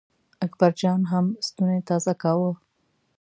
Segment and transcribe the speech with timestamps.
[0.45, 2.51] اکبر جان هم ستونی تازه کاوه.